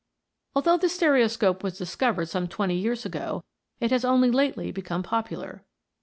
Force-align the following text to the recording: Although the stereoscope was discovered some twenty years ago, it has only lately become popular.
Although 0.55 0.77
the 0.77 0.89
stereoscope 0.89 1.61
was 1.61 1.77
discovered 1.77 2.27
some 2.27 2.47
twenty 2.47 2.73
years 2.73 3.05
ago, 3.05 3.43
it 3.79 3.91
has 3.91 4.03
only 4.03 4.31
lately 4.31 4.71
become 4.71 5.03
popular. 5.03 5.63